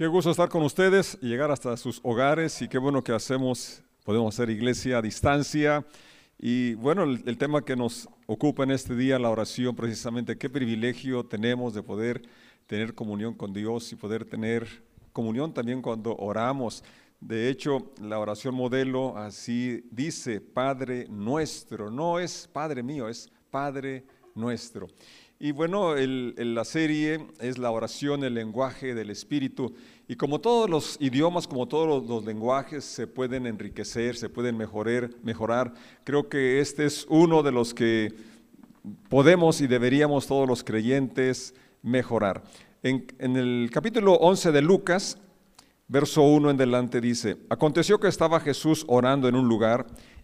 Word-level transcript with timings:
Qué 0.00 0.06
gusto 0.06 0.30
estar 0.30 0.48
con 0.48 0.62
ustedes 0.62 1.18
y 1.20 1.28
llegar 1.28 1.50
hasta 1.50 1.76
sus 1.76 2.00
hogares 2.02 2.62
y 2.62 2.68
qué 2.68 2.78
bueno 2.78 3.04
que 3.04 3.12
hacemos, 3.12 3.82
podemos 4.02 4.34
hacer 4.34 4.48
iglesia 4.48 4.96
a 4.96 5.02
distancia. 5.02 5.84
Y 6.38 6.72
bueno, 6.76 7.02
el, 7.02 7.22
el, 7.26 7.36
tema 7.36 7.62
que 7.62 7.76
nos 7.76 8.08
ocupa 8.24 8.62
en 8.62 8.70
este 8.70 8.96
día, 8.96 9.18
la 9.18 9.28
oración, 9.28 9.76
precisamente, 9.76 10.38
qué 10.38 10.48
privilegio 10.48 11.26
tenemos 11.26 11.74
de 11.74 11.82
poder 11.82 12.22
tener 12.66 12.94
comunión 12.94 13.34
con 13.34 13.52
Dios 13.52 13.92
y 13.92 13.96
poder 13.96 14.24
tener 14.24 14.66
comunión 15.12 15.52
también 15.52 15.82
cuando 15.82 16.16
oramos. 16.16 16.82
De 17.20 17.50
hecho, 17.50 17.92
la 18.00 18.18
oración 18.18 18.54
modelo 18.54 19.18
así 19.18 19.84
dice, 19.90 20.40
Padre 20.40 21.08
nuestro, 21.10 21.90
no 21.90 22.18
es 22.18 22.48
Padre 22.50 22.82
mío, 22.82 23.06
es 23.06 23.30
Padre 23.50 24.06
nuestro. 24.34 24.88
Y 25.42 25.52
bueno, 25.52 25.96
el, 25.96 26.34
la 26.36 26.66
serie 26.66 27.26
es 27.40 27.56
la 27.56 27.70
oración, 27.70 28.24
el 28.24 28.34
lenguaje 28.34 28.94
del 28.94 29.08
Espíritu. 29.08 29.72
Y 30.06 30.16
como 30.16 30.38
todos 30.38 30.68
los 30.68 30.98
idiomas, 31.00 31.48
como 31.48 31.66
todos 31.66 32.06
los, 32.06 32.26
lenguajes 32.26 32.84
se 32.84 33.06
pueden 33.06 33.46
enriquecer, 33.46 34.16
se 34.16 34.28
pueden 34.28 34.58
mejorar, 34.58 35.08
mejorar, 35.22 35.72
creo 36.04 36.28
que 36.28 36.60
este 36.60 36.84
es 36.84 37.06
uno 37.08 37.42
de 37.42 37.52
los 37.52 37.72
que 37.72 38.12
podemos 39.08 39.62
y 39.62 39.66
deberíamos 39.66 40.26
todos 40.26 40.46
los 40.46 40.62
creyentes 40.62 41.54
mejorar. 41.80 42.42
En, 42.82 43.06
en 43.18 43.36
el 43.38 43.70
capítulo 43.72 44.16
11 44.16 44.52
de 44.52 44.60
Lucas, 44.60 45.16
verso 45.88 46.20
1 46.20 46.50
en 46.50 46.58
delante 46.58 47.00
dice, 47.00 47.38
aconteció 47.48 47.98
que 47.98 48.08
estaba 48.08 48.40
Jesús 48.40 48.84
orando 48.88 49.26
en 49.26 49.36
un 49.36 49.48
lugar 49.48 49.86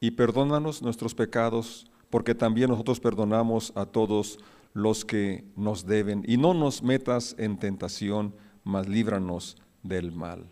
y 0.00 0.12
perdónanos 0.12 0.82
nuestros 0.82 1.14
pecados, 1.14 1.90
porque 2.10 2.34
también 2.34 2.70
nosotros 2.70 3.00
perdonamos 3.00 3.72
a 3.74 3.86
todos 3.86 4.38
los 4.72 5.04
que 5.04 5.44
nos 5.56 5.86
deben. 5.86 6.24
Y 6.26 6.36
no 6.36 6.54
nos 6.54 6.82
metas 6.82 7.34
en 7.38 7.58
tentación, 7.58 8.34
mas 8.64 8.88
líbranos 8.88 9.56
del 9.82 10.12
mal. 10.12 10.46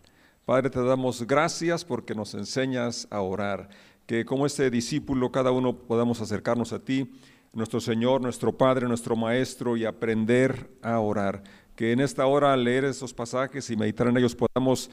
Padre, 0.45 0.69
te 0.69 0.81
damos 0.81 1.25
gracias 1.25 1.83
porque 1.83 2.15
nos 2.15 2.33
enseñas 2.33 3.07
a 3.09 3.21
orar, 3.21 3.69
que 4.05 4.25
como 4.25 4.45
este 4.45 4.69
discípulo 4.69 5.31
cada 5.31 5.51
uno 5.51 5.75
podamos 5.75 6.21
acercarnos 6.21 6.71
a 6.71 6.79
ti, 6.79 7.11
nuestro 7.53 7.81
Señor, 7.81 8.21
nuestro 8.21 8.55
Padre, 8.55 8.87
nuestro 8.87 9.15
Maestro, 9.15 9.75
y 9.75 9.85
aprender 9.85 10.69
a 10.81 10.99
orar. 10.99 11.43
Que 11.75 11.91
en 11.91 11.99
esta 11.99 12.25
hora 12.25 12.55
leer 12.55 12.85
esos 12.85 13.13
pasajes 13.13 13.69
y 13.69 13.75
meditar 13.75 14.07
en 14.07 14.17
ellos 14.17 14.35
podamos 14.35 14.89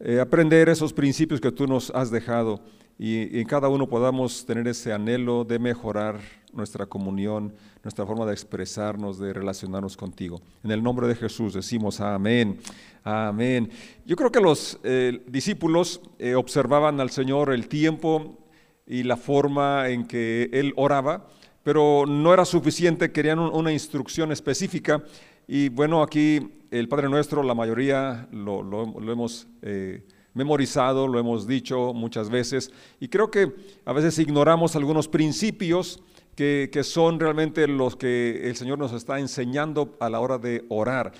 eh, 0.00 0.20
aprender 0.20 0.68
esos 0.68 0.92
principios 0.92 1.40
que 1.40 1.52
tú 1.52 1.66
nos 1.66 1.90
has 1.90 2.10
dejado 2.10 2.62
y, 2.98 3.40
en 3.40 3.46
cada 3.46 3.68
uno 3.68 3.88
podamos 3.88 4.46
tener 4.46 4.68
ese 4.68 4.92
anhelo 4.92 5.44
de 5.44 5.58
mejorar 5.58 6.20
nuestra 6.52 6.86
comunión, 6.86 7.54
nuestra 7.82 8.06
forma 8.06 8.24
de 8.26 8.32
expresarnos, 8.32 9.18
de 9.18 9.32
relacionarnos 9.32 9.96
contigo. 9.96 10.40
En 10.62 10.70
el 10.70 10.82
nombre 10.82 11.08
de 11.08 11.16
Jesús 11.16 11.54
decimos 11.54 12.00
amén, 12.00 12.58
amén. 13.02 13.70
Yo 14.06 14.14
creo 14.14 14.30
que 14.30 14.40
los 14.40 14.78
eh, 14.84 15.22
discípulos 15.26 16.00
eh, 16.18 16.34
observaban 16.36 17.00
al 17.00 17.10
Señor 17.10 17.52
el 17.52 17.68
tiempo 17.68 18.38
y 18.86 19.02
la 19.02 19.16
forma 19.16 19.88
en 19.88 20.06
que 20.06 20.48
Él 20.52 20.72
oraba, 20.76 21.26
pero 21.64 22.04
no 22.06 22.32
era 22.32 22.44
suficiente, 22.44 23.10
querían 23.10 23.38
una 23.38 23.72
instrucción 23.72 24.30
específica. 24.30 25.02
Y 25.48 25.68
bueno, 25.70 26.02
aquí 26.02 26.64
el 26.70 26.88
Padre 26.88 27.08
Nuestro, 27.08 27.42
la 27.42 27.54
mayoría 27.54 28.28
lo, 28.30 28.62
hemos... 29.10 29.48
Eh, 29.62 30.06
memorizado, 30.34 31.08
lo 31.08 31.18
hemos 31.18 31.46
dicho 31.46 31.92
muchas 31.94 32.28
veces, 32.28 32.72
y 33.00 33.08
creo 33.08 33.30
que 33.30 33.52
a 33.84 33.92
veces 33.92 34.18
ignoramos 34.18 34.76
algunos 34.76 35.08
principios 35.08 36.00
que, 36.34 36.68
que 36.72 36.82
son 36.84 37.20
realmente 37.20 37.66
los 37.68 37.96
que 37.96 38.48
el 38.48 38.56
Señor 38.56 38.78
nos 38.78 38.92
está 38.92 39.20
enseñando 39.20 39.96
a 40.00 40.10
la 40.10 40.20
hora 40.20 40.38
de 40.38 40.64
orar. 40.68 41.12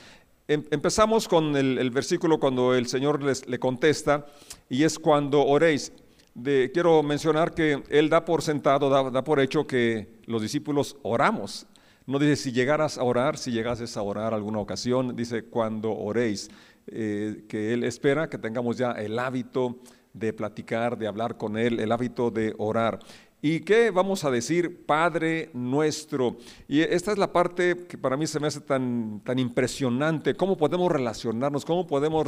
Em, 0.46 0.62
empezamos 0.70 1.26
con 1.26 1.56
el, 1.56 1.78
el, 1.78 1.90
versículo 1.90 2.38
cuando 2.38 2.74
el 2.74 2.86
Señor 2.86 3.22
les, 3.22 3.48
le 3.48 3.58
contesta, 3.58 4.26
y 4.68 4.82
es 4.82 4.98
cuando 4.98 5.44
oréis. 5.44 5.92
De, 6.34 6.70
quiero 6.74 7.02
mencionar 7.02 7.54
que 7.54 7.82
Él 7.88 8.10
da 8.10 8.24
por 8.24 8.42
sentado, 8.42 8.90
da, 8.90 9.08
da 9.08 9.22
por 9.22 9.38
hecho 9.38 9.66
que 9.66 10.08
los 10.26 10.42
discípulos 10.42 10.96
oramos. 11.02 11.66
No 12.06 12.18
dice 12.18 12.36
si 12.36 12.52
llegaras 12.52 12.98
a 12.98 13.04
orar, 13.04 13.38
si 13.38 13.52
llegases 13.52 13.96
a 13.96 14.02
orar 14.02 14.34
alguna 14.34 14.58
ocasión, 14.58 15.16
dice 15.16 15.44
cuando 15.44 15.92
oréis. 15.92 16.50
Eh, 16.86 17.44
que 17.48 17.72
Él 17.72 17.84
espera 17.84 18.28
que 18.28 18.38
tengamos 18.38 18.76
ya 18.76 18.92
el 18.92 19.18
hábito 19.18 19.78
de 20.12 20.32
platicar, 20.32 20.98
de 20.98 21.06
hablar 21.06 21.36
con 21.36 21.56
Él, 21.56 21.80
el 21.80 21.92
hábito 21.92 22.30
de 22.30 22.54
orar. 22.58 23.00
¿Y 23.46 23.60
qué 23.60 23.90
vamos 23.90 24.24
a 24.24 24.30
decir? 24.30 24.86
Padre 24.86 25.50
nuestro. 25.52 26.38
Y 26.66 26.80
esta 26.80 27.12
es 27.12 27.18
la 27.18 27.30
parte 27.30 27.76
que 27.86 27.98
para 27.98 28.16
mí 28.16 28.26
se 28.26 28.40
me 28.40 28.46
hace 28.46 28.62
tan, 28.62 29.20
tan 29.22 29.38
impresionante, 29.38 30.34
cómo 30.34 30.56
podemos 30.56 30.90
relacionarnos, 30.90 31.66
cómo 31.66 31.86
podemos 31.86 32.26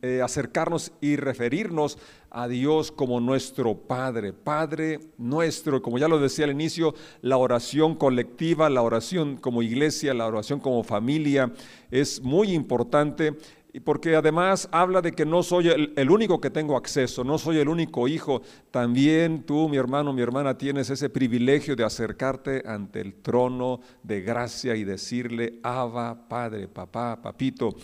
eh, 0.00 0.22
acercarnos 0.24 0.90
y 1.02 1.16
referirnos 1.16 1.98
a 2.30 2.48
Dios 2.48 2.90
como 2.90 3.20
nuestro 3.20 3.74
Padre, 3.76 4.32
Padre 4.32 5.00
nuestro. 5.18 5.82
Como 5.82 5.98
ya 5.98 6.08
lo 6.08 6.18
decía 6.18 6.46
al 6.46 6.52
inicio, 6.52 6.94
la 7.20 7.36
oración 7.36 7.94
colectiva, 7.94 8.70
la 8.70 8.80
oración 8.80 9.36
como 9.36 9.62
iglesia, 9.62 10.14
la 10.14 10.26
oración 10.26 10.60
como 10.60 10.82
familia 10.82 11.52
es 11.90 12.22
muy 12.22 12.52
importante 12.52 13.34
y 13.78 13.80
porque 13.80 14.16
además 14.16 14.68
habla 14.72 15.00
de 15.00 15.12
que 15.12 15.24
no 15.24 15.44
soy 15.44 15.68
el, 15.68 16.10
único 16.10 16.40
que 16.40 16.50
tengo 16.50 16.76
acceso, 16.76 17.22
no 17.22 17.38
soy 17.38 17.58
el 17.58 17.68
único 17.68 18.08
hijo. 18.08 18.42
También 18.72 19.44
tú, 19.44 19.68
mi 19.68 19.76
hermano, 19.76 20.12
mi 20.12 20.20
hermana, 20.20 20.58
tienes 20.58 20.90
ese 20.90 21.08
privilegio 21.08 21.76
de 21.76 21.84
acercarte 21.84 22.64
ante 22.66 23.00
el 23.00 23.14
trono 23.14 23.78
de 24.02 24.22
gracia 24.22 24.74
y 24.74 24.82
decirle, 24.82 25.60
Abba, 25.62 26.26
Padre, 26.28 26.66
papá, 26.66 27.22
papito, 27.22 27.76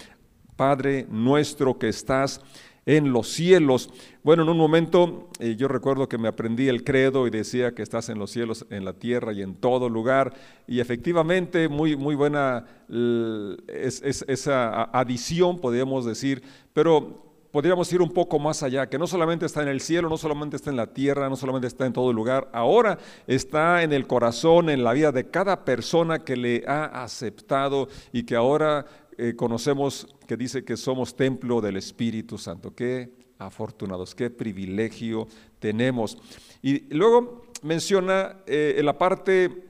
Padre 0.56 1.06
nuestro 1.08 1.78
que 1.78 1.90
estás 1.90 2.40
en 2.86 3.12
los 3.12 3.28
cielos. 3.28 3.90
Bueno, 4.22 4.42
en 4.42 4.48
un 4.48 4.58
momento 4.58 5.28
eh, 5.38 5.56
yo 5.56 5.68
recuerdo 5.68 6.08
que 6.08 6.18
me 6.18 6.28
aprendí 6.28 6.68
el 6.68 6.84
credo 6.84 7.26
y 7.26 7.30
decía 7.30 7.74
que 7.74 7.82
estás 7.82 8.08
en 8.08 8.18
los 8.18 8.30
cielos, 8.30 8.66
en 8.70 8.84
la 8.84 8.94
tierra 8.94 9.32
y 9.32 9.42
en 9.42 9.54
todo 9.54 9.88
lugar. 9.88 10.34
Y 10.66 10.80
efectivamente, 10.80 11.68
muy, 11.68 11.96
muy 11.96 12.14
buena 12.14 12.66
es, 13.68 14.02
esa 14.02 14.84
adición, 14.84 15.58
podríamos 15.58 16.04
decir, 16.04 16.42
pero 16.72 17.24
podríamos 17.54 17.92
ir 17.92 18.02
un 18.02 18.10
poco 18.10 18.40
más 18.40 18.64
allá, 18.64 18.88
que 18.88 18.98
no 18.98 19.06
solamente 19.06 19.46
está 19.46 19.62
en 19.62 19.68
el 19.68 19.80
cielo, 19.80 20.08
no 20.08 20.16
solamente 20.16 20.56
está 20.56 20.70
en 20.70 20.76
la 20.76 20.88
tierra, 20.88 21.28
no 21.28 21.36
solamente 21.36 21.68
está 21.68 21.86
en 21.86 21.92
todo 21.92 22.12
lugar, 22.12 22.50
ahora 22.52 22.98
está 23.28 23.84
en 23.84 23.92
el 23.92 24.08
corazón, 24.08 24.70
en 24.70 24.82
la 24.82 24.92
vida 24.92 25.12
de 25.12 25.30
cada 25.30 25.64
persona 25.64 26.24
que 26.24 26.36
le 26.36 26.64
ha 26.66 27.04
aceptado 27.04 27.88
y 28.12 28.24
que 28.24 28.34
ahora 28.34 28.86
eh, 29.16 29.34
conocemos 29.36 30.08
que 30.26 30.36
dice 30.36 30.64
que 30.64 30.76
somos 30.76 31.16
templo 31.16 31.60
del 31.60 31.76
Espíritu 31.76 32.38
Santo. 32.38 32.74
Qué 32.74 33.12
afortunados, 33.38 34.14
qué 34.14 34.30
privilegio 34.30 35.26
tenemos. 35.58 36.18
Y 36.62 36.94
luego 36.94 37.46
menciona 37.62 38.36
eh, 38.46 38.76
en 38.78 38.86
la 38.86 38.98
parte 38.98 39.68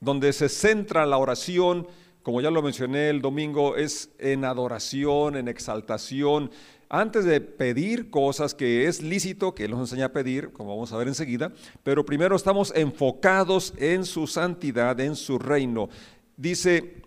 donde 0.00 0.32
se 0.32 0.48
centra 0.48 1.06
la 1.06 1.18
oración, 1.18 1.86
como 2.22 2.40
ya 2.40 2.50
lo 2.50 2.62
mencioné 2.62 3.08
el 3.08 3.22
domingo, 3.22 3.76
es 3.76 4.10
en 4.18 4.44
adoración, 4.44 5.36
en 5.36 5.48
exaltación. 5.48 6.50
Antes 6.88 7.24
de 7.24 7.40
pedir 7.40 8.10
cosas 8.10 8.54
que 8.54 8.86
es 8.86 9.00
lícito, 9.02 9.54
que 9.54 9.64
Él 9.64 9.70
nos 9.70 9.80
enseña 9.80 10.06
a 10.06 10.12
pedir, 10.12 10.52
como 10.52 10.70
vamos 10.70 10.92
a 10.92 10.96
ver 10.98 11.08
enseguida, 11.08 11.52
pero 11.82 12.04
primero 12.04 12.36
estamos 12.36 12.72
enfocados 12.76 13.72
en 13.78 14.04
su 14.04 14.26
santidad, 14.26 14.98
en 15.00 15.16
su 15.16 15.38
reino. 15.38 15.88
Dice, 16.36 17.01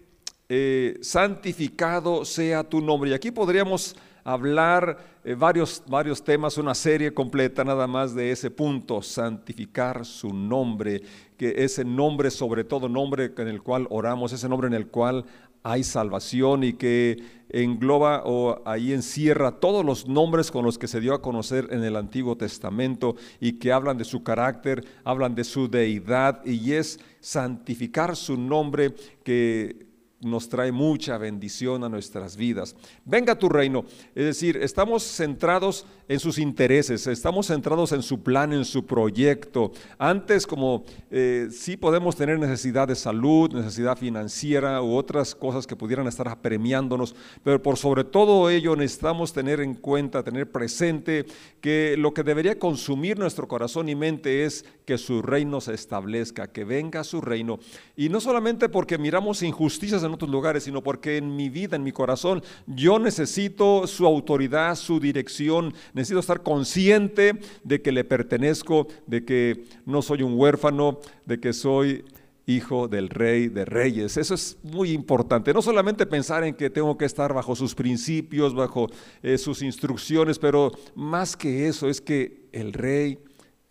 eh, 0.49 0.97
santificado 1.01 2.25
sea 2.25 2.63
tu 2.63 2.81
nombre. 2.81 3.09
Y 3.09 3.13
aquí 3.13 3.31
podríamos 3.31 3.95
hablar 4.23 4.97
eh, 5.23 5.35
varios, 5.35 5.83
varios 5.87 6.23
temas, 6.23 6.57
una 6.57 6.73
serie 6.73 7.13
completa 7.13 7.63
nada 7.63 7.87
más 7.87 8.15
de 8.15 8.31
ese 8.31 8.49
punto, 8.49 9.01
santificar 9.01 10.05
su 10.05 10.33
nombre, 10.33 11.01
que 11.37 11.53
ese 11.63 11.85
nombre, 11.85 12.31
sobre 12.31 12.63
todo 12.63 12.89
nombre 12.89 13.31
en 13.37 13.47
el 13.47 13.61
cual 13.61 13.87
oramos, 13.89 14.33
ese 14.33 14.49
nombre 14.49 14.67
en 14.67 14.73
el 14.73 14.87
cual 14.87 15.25
hay 15.61 15.83
salvación 15.83 16.63
y 16.63 16.73
que 16.73 17.23
engloba 17.49 18.21
o 18.25 18.61
ahí 18.65 18.93
encierra 18.93 19.59
todos 19.59 19.83
los 19.83 20.07
nombres 20.07 20.51
con 20.51 20.63
los 20.63 20.77
que 20.77 20.87
se 20.87 20.99
dio 20.99 21.15
a 21.15 21.23
conocer 21.23 21.69
en 21.71 21.83
el 21.83 21.95
Antiguo 21.95 22.37
Testamento 22.37 23.15
y 23.39 23.53
que 23.53 23.71
hablan 23.71 23.97
de 23.97 24.05
su 24.05 24.23
carácter, 24.23 24.85
hablan 25.03 25.33
de 25.33 25.43
su 25.43 25.67
deidad 25.67 26.45
y 26.45 26.73
es 26.73 26.99
santificar 27.19 28.15
su 28.15 28.37
nombre 28.37 28.93
que 29.23 29.84
nos 30.25 30.49
trae 30.49 30.71
mucha 30.71 31.17
bendición 31.17 31.83
a 31.83 31.89
nuestras 31.89 32.35
vidas. 32.35 32.75
Venga 33.05 33.37
tu 33.37 33.47
reino, 33.49 33.85
es 34.13 34.25
decir, 34.25 34.57
estamos 34.57 35.03
centrados 35.03 35.85
en 36.07 36.19
sus 36.19 36.37
intereses, 36.37 37.07
estamos 37.07 37.47
centrados 37.47 37.91
en 37.91 38.01
su 38.01 38.21
plan, 38.21 38.53
en 38.53 38.65
su 38.65 38.85
proyecto. 38.85 39.71
Antes, 39.97 40.45
como 40.45 40.83
eh, 41.09 41.47
sí 41.51 41.77
podemos 41.77 42.15
tener 42.15 42.39
necesidad 42.39 42.87
de 42.87 42.95
salud, 42.95 43.53
necesidad 43.53 43.97
financiera 43.97 44.81
u 44.81 44.95
otras 44.95 45.33
cosas 45.33 45.65
que 45.65 45.75
pudieran 45.75 46.07
estar 46.07 46.27
apremiándonos, 46.27 47.15
pero 47.43 47.61
por 47.61 47.77
sobre 47.77 48.03
todo 48.03 48.49
ello 48.49 48.75
necesitamos 48.75 49.33
tener 49.33 49.59
en 49.59 49.75
cuenta, 49.75 50.23
tener 50.23 50.51
presente 50.51 51.25
que 51.61 51.95
lo 51.97 52.13
que 52.13 52.23
debería 52.23 52.59
consumir 52.59 53.17
nuestro 53.17 53.47
corazón 53.47 53.89
y 53.89 53.95
mente 53.95 54.45
es 54.45 54.65
que 54.85 54.97
su 54.97 55.21
reino 55.21 55.61
se 55.61 55.73
establezca, 55.73 56.51
que 56.51 56.63
venga 56.63 57.03
su 57.03 57.21
reino. 57.21 57.59
Y 57.95 58.09
no 58.09 58.21
solamente 58.21 58.69
porque 58.69 58.97
miramos 58.97 59.43
injusticias 59.43 60.03
en 60.03 60.11
otros 60.15 60.31
lugares, 60.31 60.63
sino 60.63 60.81
porque 60.81 61.17
en 61.17 61.35
mi 61.35 61.49
vida, 61.49 61.75
en 61.75 61.83
mi 61.83 61.91
corazón, 61.91 62.43
yo 62.67 62.99
necesito 62.99 63.87
su 63.87 64.05
autoridad, 64.05 64.75
su 64.75 64.99
dirección, 64.99 65.73
necesito 65.93 66.19
estar 66.19 66.43
consciente 66.43 67.39
de 67.63 67.81
que 67.81 67.91
le 67.91 68.03
pertenezco, 68.03 68.87
de 69.07 69.23
que 69.23 69.65
no 69.85 70.01
soy 70.01 70.23
un 70.23 70.37
huérfano, 70.37 70.99
de 71.25 71.39
que 71.39 71.53
soy 71.53 72.03
hijo 72.47 72.87
del 72.87 73.09
rey 73.09 73.47
de 73.47 73.65
reyes. 73.65 74.17
Eso 74.17 74.35
es 74.35 74.57
muy 74.63 74.91
importante. 74.91 75.53
No 75.53 75.61
solamente 75.61 76.05
pensar 76.05 76.43
en 76.43 76.53
que 76.53 76.69
tengo 76.69 76.97
que 76.97 77.05
estar 77.05 77.33
bajo 77.33 77.55
sus 77.55 77.73
principios, 77.73 78.53
bajo 78.53 78.87
eh, 79.23 79.37
sus 79.37 79.61
instrucciones, 79.61 80.39
pero 80.39 80.71
más 80.93 81.35
que 81.35 81.67
eso 81.67 81.89
es 81.89 82.01
que 82.01 82.47
el 82.51 82.73
rey 82.73 83.19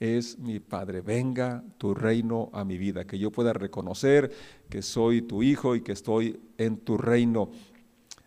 es 0.04 0.38
mi 0.38 0.60
Padre. 0.60 1.00
Venga 1.00 1.64
tu 1.78 1.94
reino 1.94 2.50
a 2.52 2.64
mi 2.64 2.76
vida, 2.76 3.06
que 3.06 3.18
yo 3.18 3.30
pueda 3.30 3.52
reconocer 3.52 4.30
que 4.68 4.82
soy 4.82 5.22
tu 5.22 5.42
hijo 5.42 5.74
y 5.74 5.80
que 5.80 5.92
estoy 5.92 6.40
en 6.58 6.78
tu 6.78 6.98
reino. 6.98 7.50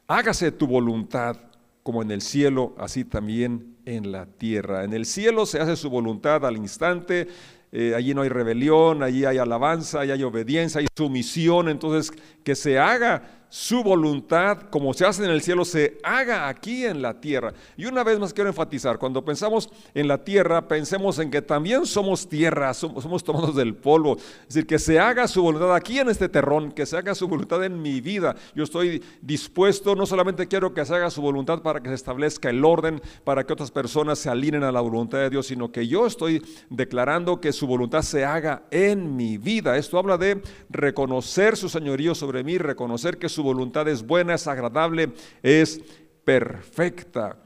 Hágase 0.07 0.51
tu 0.51 0.65
voluntad 0.68 1.38
como 1.83 2.01
en 2.01 2.12
el 2.12 2.21
cielo, 2.21 2.75
así 2.77 3.06
también 3.06 3.77
en 3.85 4.12
la 4.12 4.25
tierra. 4.25 4.83
En 4.83 4.94
el 4.94 5.06
cielo 5.06 5.45
se 5.45 5.59
hace 5.59 5.75
su 5.75 5.89
voluntad 5.89 6.45
al 6.45 6.57
instante, 6.57 7.27
eh, 7.71 7.94
allí 7.95 8.13
no 8.13 8.21
hay 8.21 8.30
rebelión, 8.30 9.03
allí 9.03 9.25
hay 9.25 9.38
alabanza, 9.38 10.01
allí 10.01 10.12
hay 10.12 10.23
obediencia, 10.23 10.80
hay 10.80 10.88
sumisión, 10.95 11.69
entonces 11.69 12.12
que 12.44 12.56
se 12.56 12.80
haga 12.80 13.37
su 13.49 13.83
voluntad, 13.83 14.63
como 14.69 14.94
se 14.94 15.05
hace 15.05 15.23
en 15.23 15.31
el 15.31 15.41
cielo, 15.41 15.63
se 15.63 15.97
haga 16.03 16.47
aquí 16.47 16.85
en 16.85 17.01
la 17.01 17.19
tierra. 17.19 17.53
Y 17.77 17.85
una 17.85 18.03
vez 18.03 18.19
más 18.19 18.33
quiero 18.33 18.49
enfatizar, 18.49 18.97
cuando 18.97 19.23
pensamos 19.23 19.69
en 19.94 20.07
la 20.07 20.23
tierra, 20.23 20.67
pensemos 20.67 21.19
en 21.19 21.31
que 21.31 21.41
también 21.41 21.85
somos 21.85 22.27
tierra, 22.27 22.73
somos, 22.73 23.23
tomados 23.23 23.55
del 23.55 23.75
polvo. 23.75 24.17
Es 24.17 24.55
decir, 24.55 24.67
que 24.67 24.79
se 24.79 24.99
haga 24.99 25.27
su 25.27 25.41
voluntad 25.41 25.73
aquí 25.73 25.99
en 25.99 26.09
este 26.09 26.27
terrón, 26.27 26.71
que 26.71 26.85
se 26.85 26.97
haga 26.97 27.15
su 27.15 27.27
voluntad 27.27 27.63
en 27.63 27.81
mi 27.81 28.01
vida. 28.01 28.35
Yo 28.53 28.63
estoy 28.63 29.01
dispuesto, 29.21 29.95
no 29.95 30.05
solamente 30.05 30.47
quiero 30.47 30.73
que 30.73 30.85
se 30.85 30.95
haga 30.95 31.09
su 31.09 31.21
voluntad 31.21 31.61
para 31.61 31.81
que 31.81 31.89
se 31.89 31.95
establezca 31.95 32.49
el 32.49 32.63
orden, 32.65 33.01
para 33.23 33.45
que 33.45 33.53
otras 33.53 33.71
personas 33.71 34.19
se 34.19 34.29
alineen 34.29 34.63
a 34.63 34.71
la 34.71 34.81
voluntad 34.81 35.19
de 35.19 35.29
Dios, 35.29 35.47
sino 35.47 35.71
que 35.71 35.88
yo 35.88 36.05
estoy 36.05 36.44
declarando 36.69 37.39
que 37.39 37.53
su 37.53 37.65
voluntad 37.65 38.01
se 38.01 38.25
haga 38.25 38.63
en 38.71 39.15
mi 39.15 39.38
vida. 39.38 39.77
Esto 39.77 39.97
habla 39.97 40.17
de 40.17 40.41
reconocer 40.69 41.55
su 41.55 41.69
señorío 41.69 42.13
sobre 42.13 42.44
mí, 42.44 42.57
reconocer 42.57 43.17
que 43.17 43.29
su 43.29 43.37
voluntad 43.44 43.88
es 43.88 44.06
buena, 44.06 44.36
es 44.36 44.48
agradable, 44.48 45.13
es 45.44 45.81
perfecta. 46.24 47.38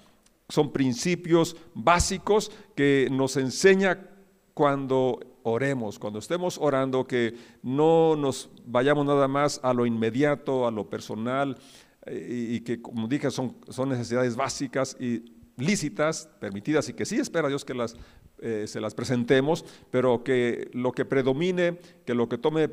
Son 0.49 0.71
principios 0.71 1.55
básicos 1.73 2.51
que 2.75 3.07
nos 3.11 3.37
enseña 3.37 4.07
cuando 4.53 5.19
oremos, 5.43 5.97
cuando 5.97 6.19
estemos 6.19 6.57
orando, 6.57 7.07
que 7.07 7.35
no 7.63 8.15
nos 8.15 8.49
vayamos 8.65 9.05
nada 9.05 9.27
más 9.27 9.59
a 9.63 9.73
lo 9.73 9.85
inmediato, 9.85 10.67
a 10.67 10.71
lo 10.71 10.89
personal, 10.89 11.57
eh, 12.05 12.47
y, 12.53 12.61
que, 12.61 12.81
como 12.81 13.07
dije, 13.07 13.31
son, 13.31 13.55
son 13.69 13.89
necesidades 13.89 14.35
básicas 14.35 14.97
y 14.99 15.23
lícitas, 15.57 16.29
permitidas, 16.39 16.89
y 16.89 16.93
que 16.93 17.05
sí 17.05 17.17
espera 17.17 17.47
Dios 17.47 17.65
que 17.65 17.73
las, 17.73 17.95
eh, 18.39 18.65
se 18.67 18.81
las 18.81 18.95
presentemos, 18.95 19.65
pero 19.91 20.23
que 20.23 20.69
lo 20.73 20.91
que 20.91 21.05
predomine, 21.05 21.79
que 22.05 22.13
lo 22.13 22.27
que 22.27 22.37
tome 22.37 22.69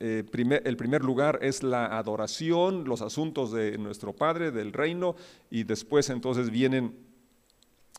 eh, 0.00 0.24
el 0.64 0.76
primer 0.76 1.04
lugar 1.04 1.38
es 1.42 1.62
la 1.62 1.86
adoración, 1.96 2.84
los 2.84 3.02
asuntos 3.02 3.52
de 3.52 3.78
nuestro 3.78 4.12
Padre, 4.12 4.50
del 4.50 4.72
reino, 4.72 5.14
y 5.50 5.64
después 5.64 6.10
entonces 6.10 6.50
vienen, 6.50 6.96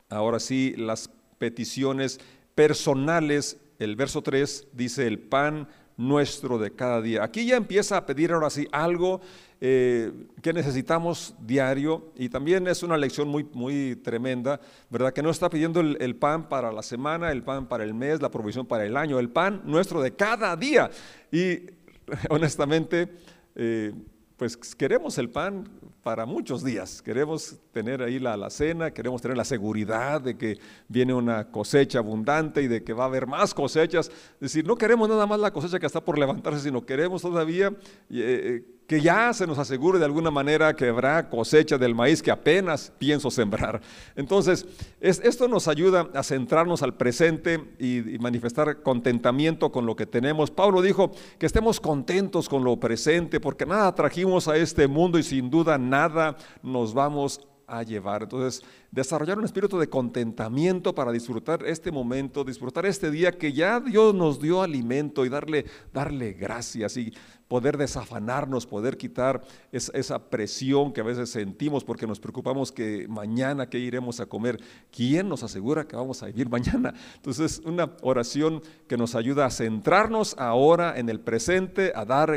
ahora 0.10 0.40
sí, 0.40 0.74
las 0.78 1.10
peticiones 1.38 2.20
personales. 2.54 3.60
El 3.80 3.96
verso 3.96 4.22
3 4.22 4.68
dice, 4.74 5.08
el 5.08 5.20
pan 5.20 5.68
nuestro 5.98 6.58
de 6.58 6.72
cada 6.72 7.02
día. 7.02 7.24
Aquí 7.24 7.46
ya 7.46 7.56
empieza 7.56 7.98
a 7.98 8.06
pedir 8.06 8.32
ahora 8.34 8.50
sí 8.50 8.68
algo 8.72 9.22
eh, 9.62 10.12
que 10.42 10.52
necesitamos 10.52 11.34
diario 11.40 12.12
y 12.16 12.28
también 12.28 12.68
es 12.68 12.84
una 12.84 12.98
lección 12.98 13.30
muy, 13.30 13.48
muy 13.54 13.96
tremenda, 13.96 14.60
¿verdad? 14.90 15.14
Que 15.14 15.24
no 15.24 15.30
está 15.30 15.50
pidiendo 15.50 15.80
el, 15.80 15.98
el, 16.02 16.16
pan 16.16 16.50
para 16.50 16.72
la 16.72 16.84
semana, 16.84 17.32
el 17.32 17.44
pan 17.44 17.68
para 17.68 17.86
el 17.86 17.94
mes, 17.94 18.22
la 18.22 18.30
provisión 18.30 18.66
para 18.66 18.86
el 18.86 18.98
año, 18.98 19.20
el 19.20 19.30
pan 19.30 19.62
nuestro 19.64 20.02
de 20.02 20.14
cada 20.14 20.56
día. 20.58 20.90
Y 21.32 21.62
honestamente, 22.30 23.10
eh, 23.56 23.94
pues 24.38 24.58
queremos 24.76 25.18
el 25.18 25.30
pan 25.30 25.68
para 26.04 26.26
muchos 26.26 26.64
días. 26.64 27.02
Queremos 27.02 27.58
tener 27.72 28.02
ahí 28.04 28.20
la 28.20 28.34
alacena, 28.34 28.92
queremos 28.92 29.22
tener 29.22 29.38
la 29.38 29.46
seguridad 29.46 30.22
de 30.22 30.38
que 30.38 30.60
viene 30.88 31.14
una 31.14 31.50
cosecha 31.50 32.00
abundante 32.00 32.62
y 32.62 32.68
de 32.68 32.84
que 32.84 32.94
va 32.94 33.06
a 33.06 33.08
haber 33.08 33.28
más 33.28 33.54
cosechas. 33.54 34.08
Es 34.34 34.40
decir, 34.40 34.68
no 34.68 34.76
queremos 34.76 35.08
nada 35.08 35.26
más 35.26 35.40
la 35.40 35.52
cosecha 35.52 35.80
que 35.80 35.86
está 35.86 36.04
por 36.04 36.20
levantarse, 36.20 36.60
sino 36.60 36.86
queremos 36.86 37.22
todavía 37.22 37.74
eh, 38.10 38.64
que 38.88 39.02
ya 39.02 39.34
se 39.34 39.48
nos 39.48 39.58
asegure 39.58 40.00
de 40.00 40.06
alguna 40.06 40.32
manera 40.32 40.76
que 40.76 40.90
habrá 40.90 41.30
cosecha 41.30 41.78
del 41.78 41.96
maíz 41.96 42.22
que 42.22 42.32
apenas 42.32 42.92
pienso 42.98 43.32
sembrar. 43.32 43.82
Entonces, 44.16 44.66
esto 45.00 45.48
nos 45.48 45.68
ayuda 45.68 46.10
a 46.14 46.24
centrarnos 46.24 46.84
al 46.84 46.96
presente 46.96 47.60
y, 47.80 48.16
manifestar 48.20 48.82
contentamiento 48.82 49.72
con 49.72 49.86
lo 49.86 49.96
que 49.96 50.06
tenemos. 50.06 50.50
Pablo 50.50 50.82
dijo 50.82 51.12
que 51.38 51.46
estemos 51.46 51.80
contentos 51.80 52.50
con 52.50 52.64
lo 52.64 52.80
presente 52.80 53.40
porque 53.40 53.66
nada 53.66 53.94
trajimos 53.94 54.48
a 54.48 54.58
este 54.58 54.88
mundo 54.88 55.20
y 55.20 55.24
sin 55.24 55.50
duda 55.50 55.78
nada 55.78 56.38
nos 56.64 56.94
vamos 56.94 57.42
a 57.68 57.84
llevar. 57.84 58.24
Entonces, 58.24 58.64
desarrollar 58.92 59.38
un 59.38 59.46
espíritu 59.46 59.78
de 59.78 59.90
contentamiento 59.90 60.96
para 60.96 61.12
disfrutar 61.12 61.66
este 61.66 61.92
momento, 61.92 62.44
disfrutar 62.44 62.86
este 62.86 63.12
día 63.12 63.32
que 63.32 63.54
ya 63.54 63.80
Dios 63.80 64.14
nos 64.14 64.40
dio 64.40 64.62
alimento 64.62 65.26
y 65.26 65.30
darle, 65.30 65.66
darle 65.94 66.34
gracias 66.34 66.98
y 66.98 67.14
poder 67.48 67.78
desafanarnos, 67.78 68.66
poder 68.66 68.98
quitar 68.98 69.42
esa 69.72 70.30
presión 70.30 70.92
que 70.92 71.02
a 71.02 71.04
veces 71.04 71.30
sentimos 71.30 71.84
porque 71.84 72.08
nos 72.08 72.20
preocupamos 72.20 72.72
que 72.72 73.08
mañana 73.08 73.70
que 73.70 73.78
iremos 73.78 74.20
a 74.20 74.26
comer, 74.26 74.60
¿quién 74.92 75.30
nos 75.30 75.44
asegura 75.44 75.88
que 75.88 75.96
vamos 75.96 76.24
a 76.24 76.28
vivir 76.28 76.50
mañana? 76.56 76.94
Entonces, 77.16 77.62
una 77.66 77.92
oración 78.02 78.62
que 78.88 78.98
nos 78.98 79.14
ayuda 79.16 79.46
a 79.46 79.52
centrarnos 79.52 80.36
ahora 80.40 80.98
en 80.98 81.10
el 81.10 81.20
presente, 81.20 81.92
a 81.96 82.06
dar, 82.06 82.32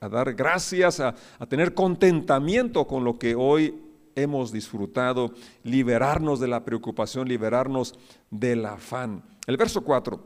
a 0.00 0.08
dar 0.08 0.34
gracias, 0.34 1.00
a, 1.00 1.14
a 1.38 1.46
tener 1.46 1.74
contentamiento 1.74 2.86
con 2.86 3.04
lo 3.04 3.18
que 3.18 3.34
hoy 3.34 3.85
hemos 4.16 4.50
disfrutado, 4.50 5.32
liberarnos 5.62 6.40
de 6.40 6.48
la 6.48 6.64
preocupación, 6.64 7.28
liberarnos 7.28 7.94
del 8.30 8.66
afán. 8.66 9.22
El 9.46 9.56
verso 9.56 9.82
4, 9.82 10.20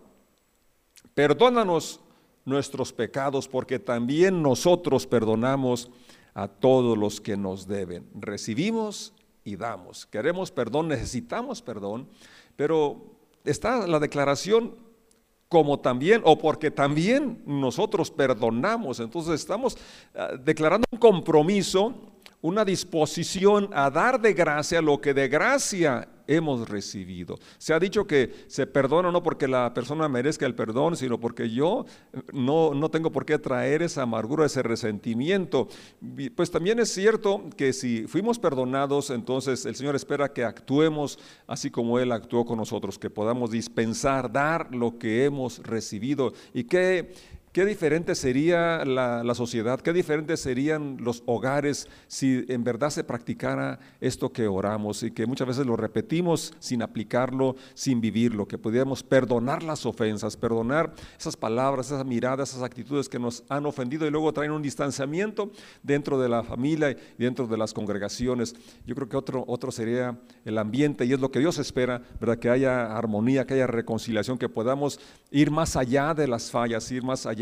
perdónanos 1.15 2.01
nuestros 2.45 2.93
pecados 2.93 3.47
porque 3.47 3.79
también 3.79 4.43
nosotros 4.43 5.07
perdonamos 5.07 5.91
a 6.33 6.49
todos 6.49 6.97
los 6.97 7.21
que 7.21 7.37
nos 7.37 7.67
deben. 7.67 8.09
Recibimos 8.15 9.13
y 9.45 9.57
damos. 9.57 10.07
Queremos 10.07 10.51
perdón, 10.51 10.89
necesitamos 10.89 11.61
perdón, 11.61 12.09
pero 12.57 13.03
está 13.45 13.87
la 13.87 13.99
declaración 13.99 14.75
como 15.49 15.81
también, 15.81 16.23
o 16.25 16.39
porque 16.39 16.71
también 16.71 17.43
nosotros 17.45 18.09
perdonamos. 18.09 19.01
Entonces 19.01 19.35
estamos 19.35 19.77
ah, 20.15 20.31
declarando 20.41 20.87
un 20.93 20.99
compromiso 21.01 21.93
una 22.43 22.65
disposición 22.65 23.69
a 23.73 23.91
dar 23.91 24.21
de 24.21 24.33
gracia 24.33 24.81
lo 24.81 25.01
que 25.01 25.15
de 25.15 25.29
gracia 25.29 26.09
hemos 26.27 26.69
recibido. 26.69 27.39
Se 27.59 27.75
ha 27.75 27.81
dicho 27.81 28.07
que 28.07 28.33
se 28.47 28.67
perdona 28.67 29.11
no 29.11 29.21
porque 29.23 29.49
la 29.49 29.75
persona 29.75 30.09
merezca 30.09 30.47
el 30.47 30.55
perdón, 30.55 30.97
sino 30.97 31.19
porque 31.19 31.51
yo 31.51 31.85
no, 32.33 32.73
no 32.73 32.89
tengo 32.89 33.11
por 33.11 33.27
qué 33.27 33.37
traer 33.39 33.83
esa 33.83 34.03
amargura, 34.03 34.47
ese 34.47 34.63
resentimiento. 34.63 35.67
Pues 36.37 36.51
también 36.53 36.79
es 36.79 36.93
cierto 36.93 37.43
que 37.57 37.73
si 37.73 38.07
fuimos 38.07 38.39
perdonados, 38.39 39.11
entonces 39.11 39.67
el 39.67 39.75
Señor 39.75 39.97
espera 39.97 40.33
que 40.33 40.45
actuemos 40.45 41.19
así 41.49 41.69
como 41.69 41.99
Él 41.99 42.13
actuó 42.13 42.45
con 42.47 42.59
nosotros, 42.59 42.97
que 42.97 43.11
podamos 43.11 43.51
dispensar, 43.51 44.31
dar 44.31 44.73
lo 44.73 44.99
que 44.99 45.25
hemos 45.25 45.59
recibido. 45.59 46.33
Y 46.55 46.65
qué 46.65 47.13
Qué 47.53 47.65
diferente 47.65 48.15
sería 48.15 48.85
la, 48.85 49.35
sociedad, 49.35 49.81
qué 49.81 49.93
diferentes 49.93 50.39
serían 50.39 50.99
los 51.01 51.25
hogares 51.27 51.89
si 52.07 52.45
en 52.47 52.63
verdad 52.63 52.91
se 52.91 53.03
practicara 53.03 53.81
esto 54.01 54.33
que 54.33 54.47
oramos 54.47 55.03
y 55.03 55.11
que 55.11 55.27
muchas 55.27 55.49
veces 55.49 55.67
lo 55.67 55.77
repetimos 55.77 56.55
sin 56.61 56.81
aplicarlo, 56.81 57.57
sin 57.75 58.01
vivirlo, 58.01 58.47
que 58.47 58.57
pudiéramos 58.57 59.03
perdonar 59.03 59.65
las 59.65 59.85
ofensas, 59.85 60.37
perdonar 60.37 60.95
esas 61.19 61.37
palabras, 61.37 61.87
esas 61.87 62.07
miradas, 62.07 62.51
esas 62.51 62.63
actitudes 62.63 63.09
que 63.09 63.19
nos 63.19 63.43
han 63.49 63.67
ofendido 63.67 64.07
y 64.07 64.13
luego 64.13 64.33
traen 64.33 64.53
un 64.53 64.63
distanciamiento 64.63 65.51
dentro 65.83 66.21
de 66.21 66.29
la 66.29 66.45
familia 66.45 66.93
y 66.93 66.97
dentro 67.25 67.49
de 67.49 67.57
las 67.57 67.75
congregaciones. 67.75 68.55
Yo 68.87 68.95
creo 68.95 69.09
que 69.09 69.17
otro, 69.17 69.45
otro 69.49 69.73
sería 69.73 70.17
el 70.45 70.57
ambiente 70.57 71.05
y 71.05 71.13
es 71.15 71.19
lo 71.19 71.33
que 71.33 71.41
Dios 71.41 71.59
espera, 71.59 72.01
¿verdad? 72.21 72.39
que 72.39 72.49
haya 72.49 72.97
armonía, 72.97 73.45
que 73.45 73.55
haya 73.55 73.67
reconciliación, 73.67 74.39
que 74.39 74.49
podamos 74.49 75.01
ir 75.33 75.51
más 75.51 75.75
allá 75.75 76.15
de 76.15 76.29
las 76.29 76.49
fallas, 76.53 76.89
ir 76.93 77.03
más 77.03 77.27
allá 77.27 77.40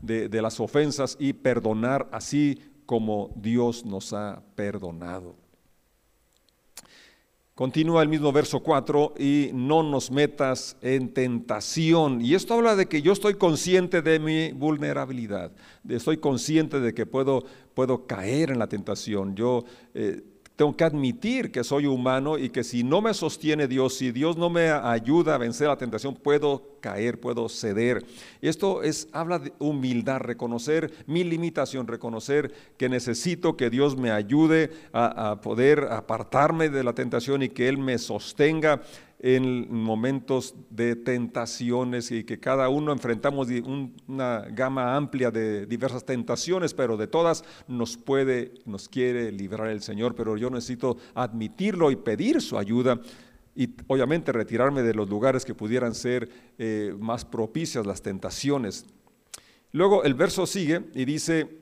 de, 0.00 0.42
las 0.42 0.60
ofensas 0.60 1.16
y 1.18 1.32
perdonar 1.32 2.08
así 2.12 2.60
como 2.86 3.32
Dios 3.36 3.84
nos 3.84 4.12
ha 4.12 4.42
perdonado. 4.54 5.36
Continúa 7.54 8.02
el 8.02 8.08
mismo 8.08 8.32
verso 8.32 8.60
4 8.60 9.14
y 9.18 9.50
no 9.52 9.82
nos 9.82 10.10
metas 10.10 10.76
en 10.80 11.12
tentación. 11.12 12.20
Y 12.22 12.34
esto 12.34 12.54
habla 12.54 12.74
de 12.76 12.86
que 12.86 13.02
yo 13.02 13.12
estoy 13.12 13.34
consciente 13.34 14.00
de 14.00 14.18
mi 14.18 14.52
vulnerabilidad, 14.52 15.52
estoy 15.88 16.16
consciente 16.16 16.80
de 16.80 16.94
que 16.94 17.04
puedo, 17.04 17.44
puedo 17.74 18.06
caer 18.06 18.50
en 18.50 18.58
la 18.58 18.68
tentación. 18.68 19.36
Yo 19.36 19.64
eh, 19.94 20.22
tengo 20.62 20.76
que 20.76 20.84
admitir 20.84 21.50
que 21.50 21.64
soy 21.64 21.86
humano 21.86 22.38
y 22.38 22.48
que 22.48 22.62
si 22.62 22.84
no 22.84 23.00
me 23.00 23.14
sostiene 23.14 23.66
Dios, 23.66 23.94
si 23.96 24.12
Dios 24.12 24.36
no 24.36 24.48
me 24.48 24.70
ayuda 24.70 25.34
a 25.34 25.38
vencer 25.38 25.66
la 25.66 25.76
tentación, 25.76 26.14
puedo 26.14 26.76
caer, 26.80 27.18
puedo 27.18 27.48
ceder. 27.48 28.04
Esto 28.40 28.84
es 28.84 29.08
habla 29.10 29.40
de 29.40 29.52
humildad, 29.58 30.20
reconocer 30.20 30.92
mi 31.08 31.24
limitación, 31.24 31.88
reconocer 31.88 32.52
que 32.76 32.88
necesito 32.88 33.56
que 33.56 33.70
Dios 33.70 33.96
me 33.96 34.12
ayude 34.12 34.70
a, 34.92 35.32
a 35.32 35.40
poder 35.40 35.88
apartarme 35.90 36.68
de 36.68 36.84
la 36.84 36.92
tentación 36.92 37.42
y 37.42 37.48
que 37.48 37.68
Él 37.68 37.78
me 37.78 37.98
sostenga 37.98 38.82
en 39.22 39.72
momentos 39.72 40.56
de 40.68 40.96
tentaciones 40.96 42.10
y 42.10 42.24
que 42.24 42.40
cada 42.40 42.68
uno 42.68 42.92
enfrentamos 42.92 43.46
una 44.08 44.40
gama 44.50 44.96
amplia 44.96 45.30
de 45.30 45.64
diversas 45.66 46.04
tentaciones, 46.04 46.74
pero 46.74 46.96
de 46.96 47.06
todas 47.06 47.44
nos 47.68 47.96
puede, 47.96 48.54
nos 48.66 48.88
quiere 48.88 49.30
librar 49.30 49.68
el 49.68 49.80
Señor, 49.80 50.16
pero 50.16 50.36
yo 50.36 50.50
necesito 50.50 50.96
admitirlo 51.14 51.92
y 51.92 51.96
pedir 51.96 52.42
su 52.42 52.58
ayuda 52.58 53.00
y 53.54 53.70
obviamente 53.86 54.32
retirarme 54.32 54.82
de 54.82 54.94
los 54.94 55.08
lugares 55.08 55.44
que 55.44 55.54
pudieran 55.54 55.94
ser 55.94 56.28
eh, 56.58 56.92
más 56.98 57.24
propicias 57.24 57.86
las 57.86 58.02
tentaciones. 58.02 58.86
Luego 59.70 60.02
el 60.02 60.14
verso 60.14 60.46
sigue 60.46 60.90
y 60.94 61.04
dice, 61.04 61.61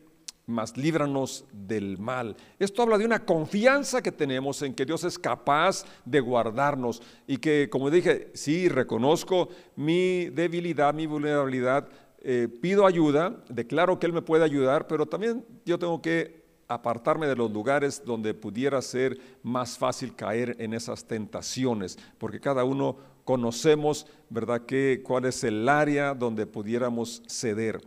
mas 0.51 0.77
líbranos 0.77 1.45
del 1.53 1.99
mal. 1.99 2.37
Esto 2.59 2.83
habla 2.83 2.99
de 2.99 3.05
una 3.05 3.25
confianza 3.25 4.03
que 4.03 4.13
tenemos 4.13 4.61
en 4.63 4.75
que 4.75 4.85
Dios 4.85 5.05
es 5.05 5.19
capaz 5.19 5.85
de 6.05 6.21
guardarnos 6.21 7.01
y 7.27 7.39
que, 7.39 7.69
como 7.71 7.91
dije, 7.91 8.31
sí, 8.35 8.69
reconozco 8.69 9.49
mi 9.77 10.27
debilidad, 10.27 10.93
mi 10.93 11.07
vulnerabilidad, 11.07 11.89
eh, 12.23 12.49
pido 12.61 12.87
ayuda, 12.87 13.43
declaro 13.49 13.99
que 13.99 14.07
Él 14.07 14.13
me 14.13 14.23
puede 14.23 14.45
ayudar, 14.45 14.87
pero 14.87 15.07
también 15.07 15.45
yo 15.65 15.79
tengo 15.79 16.03
que 16.03 16.41
apartarme 16.69 17.27
de 17.27 17.35
los 17.35 17.51
lugares 17.51 18.03
donde 18.05 18.33
pudiera 18.35 18.81
ser 18.83 19.19
más 19.43 19.77
fácil 19.77 20.15
caer 20.15 20.55
en 20.61 20.73
esas 20.73 21.05
tentaciones, 21.05 21.99
porque 22.19 22.39
cada 22.39 22.63
uno 22.63 22.97
conocemos, 23.25 24.07
¿verdad?, 24.29 24.67
que, 24.67 25.03
cuál 25.05 25.25
es 25.25 25.43
el 25.45 25.69
área 25.69 26.15
donde 26.15 26.47
pudiéramos 26.47 27.23
ceder. 27.27 27.81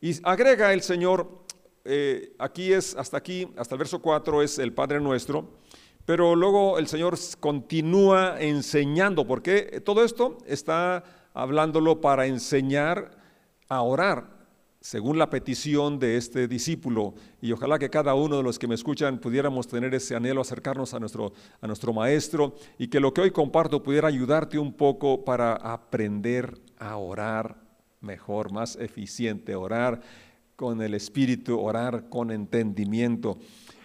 Y 0.00 0.14
agrega 0.22 0.72
el 0.72 0.82
Señor, 0.82 1.44
eh, 1.84 2.34
aquí 2.38 2.72
es, 2.72 2.96
hasta 2.96 3.16
aquí, 3.16 3.48
hasta 3.56 3.74
el 3.74 3.78
verso 3.78 4.00
4 4.00 4.42
es 4.42 4.58
el 4.58 4.72
Padre 4.72 5.00
Nuestro, 5.00 5.58
pero 6.04 6.34
luego 6.34 6.78
el 6.78 6.86
Señor 6.86 7.18
continúa 7.40 8.40
enseñando, 8.40 9.26
porque 9.26 9.82
todo 9.84 10.04
esto 10.04 10.38
está 10.46 11.04
hablándolo 11.34 12.00
para 12.00 12.26
enseñar 12.26 13.10
a 13.68 13.82
orar 13.82 14.38
según 14.80 15.18
la 15.18 15.28
petición 15.28 15.98
de 15.98 16.16
este 16.16 16.48
discípulo. 16.48 17.14
Y 17.40 17.52
ojalá 17.52 17.78
que 17.78 17.90
cada 17.90 18.14
uno 18.14 18.36
de 18.36 18.42
los 18.42 18.58
que 18.58 18.68
me 18.68 18.74
escuchan 18.74 19.18
pudiéramos 19.18 19.66
tener 19.66 19.94
ese 19.94 20.14
anhelo, 20.14 20.40
acercarnos 20.40 20.94
a 20.94 21.00
nuestro, 21.00 21.32
a 21.60 21.66
nuestro 21.66 21.92
Maestro 21.92 22.54
y 22.78 22.88
que 22.88 23.00
lo 23.00 23.12
que 23.12 23.22
hoy 23.22 23.30
comparto 23.30 23.82
pudiera 23.82 24.08
ayudarte 24.08 24.58
un 24.58 24.72
poco 24.72 25.24
para 25.24 25.54
aprender 25.54 26.54
a 26.78 26.96
orar 26.96 27.56
mejor, 28.00 28.52
más 28.52 28.76
eficiente, 28.76 29.54
orar 29.54 30.00
con 30.58 30.82
el 30.82 30.94
Espíritu, 30.94 31.56
orar 31.60 32.08
con 32.08 32.32
entendimiento. 32.32 33.38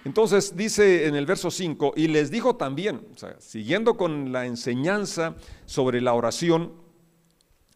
Entonces 0.05 0.57
dice 0.57 1.05
en 1.05 1.13
el 1.13 1.27
verso 1.27 1.51
5, 1.51 1.93
y 1.95 2.07
les 2.07 2.31
dijo 2.31 2.55
también, 2.55 3.01
siguiendo 3.37 3.95
con 3.95 4.31
la 4.31 4.47
enseñanza 4.47 5.35
sobre 5.67 6.01
la 6.01 6.15
oración, 6.15 6.73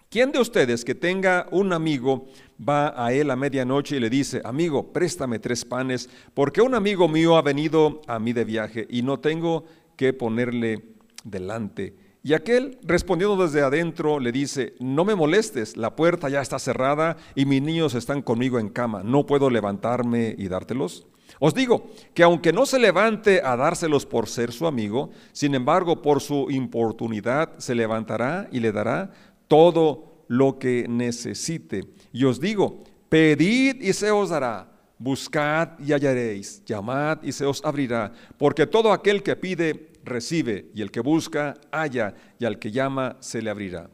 ¿quién 0.09 0.31
de 0.31 0.39
ustedes 0.39 0.83
que 0.83 0.95
tenga 0.95 1.47
un 1.51 1.73
amigo 1.73 2.25
va 2.59 2.91
a 2.97 3.13
él 3.13 3.29
a 3.29 3.35
medianoche 3.35 3.97
y 3.97 3.99
le 3.99 4.09
dice, 4.09 4.41
amigo, 4.43 4.91
préstame 4.91 5.37
tres 5.37 5.63
panes, 5.63 6.09
porque 6.33 6.63
un 6.63 6.73
amigo 6.73 7.07
mío 7.07 7.37
ha 7.37 7.43
venido 7.43 8.01
a 8.07 8.17
mí 8.17 8.33
de 8.33 8.45
viaje 8.45 8.87
y 8.89 9.03
no 9.03 9.19
tengo 9.19 9.65
que 9.95 10.11
ponerle 10.11 10.95
delante? 11.23 12.06
Y 12.23 12.33
aquel, 12.33 12.77
respondiendo 12.83 13.41
desde 13.41 13.61
adentro, 13.61 14.19
le 14.19 14.31
dice, 14.31 14.75
no 14.79 15.05
me 15.05 15.15
molestes, 15.15 15.77
la 15.77 15.95
puerta 15.95 16.29
ya 16.29 16.41
está 16.41 16.59
cerrada 16.59 17.17
y 17.35 17.45
mis 17.45 17.61
niños 17.61 17.95
están 17.95 18.21
conmigo 18.21 18.59
en 18.59 18.69
cama, 18.69 19.03
¿no 19.03 19.25
puedo 19.25 19.49
levantarme 19.49 20.35
y 20.37 20.47
dártelos? 20.47 21.07
Os 21.39 21.53
digo 21.53 21.91
que 22.13 22.23
aunque 22.23 22.51
no 22.53 22.65
se 22.65 22.79
levante 22.79 23.41
a 23.43 23.55
dárselos 23.55 24.05
por 24.05 24.27
ser 24.27 24.51
su 24.51 24.65
amigo, 24.65 25.11
sin 25.31 25.55
embargo 25.55 26.01
por 26.01 26.21
su 26.21 26.49
importunidad 26.49 27.57
se 27.59 27.75
levantará 27.75 28.47
y 28.51 28.59
le 28.59 28.71
dará 28.71 29.11
todo 29.47 30.23
lo 30.27 30.57
que 30.57 30.85
necesite. 30.89 31.85
Y 32.11 32.25
os 32.25 32.39
digo, 32.39 32.83
pedid 33.09 33.81
y 33.81 33.93
se 33.93 34.11
os 34.11 34.29
dará, 34.29 34.71
buscad 34.97 35.79
y 35.79 35.93
hallaréis, 35.93 36.63
llamad 36.65 37.19
y 37.23 37.31
se 37.31 37.45
os 37.45 37.63
abrirá, 37.63 38.11
porque 38.37 38.65
todo 38.65 38.91
aquel 38.91 39.21
que 39.21 39.35
pide 39.35 39.91
recibe, 40.07 40.71
y 40.73 40.81
el 40.81 40.89
que 40.89 40.99
busca, 40.99 41.53
halla, 41.71 42.15
y 42.39 42.45
al 42.45 42.57
que 42.57 42.71
llama, 42.71 43.17
se 43.19 43.41
le 43.41 43.51
abrirá. 43.51 43.89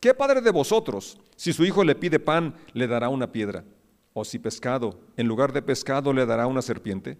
¿Qué 0.00 0.14
padre 0.14 0.40
de 0.40 0.50
vosotros, 0.50 1.18
si 1.36 1.52
su 1.52 1.64
hijo 1.64 1.84
le 1.84 1.94
pide 1.94 2.18
pan, 2.18 2.56
le 2.72 2.88
dará 2.88 3.08
una 3.08 3.30
piedra? 3.30 3.64
¿O 4.12 4.24
si 4.24 4.38
pescado, 4.40 4.98
en 5.16 5.28
lugar 5.28 5.52
de 5.52 5.62
pescado, 5.62 6.12
le 6.12 6.26
dará 6.26 6.46
una 6.48 6.60
serpiente? 6.60 7.18